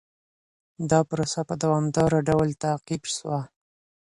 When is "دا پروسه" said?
0.89-1.41